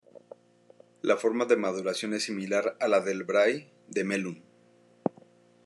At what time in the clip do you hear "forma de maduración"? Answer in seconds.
1.15-2.15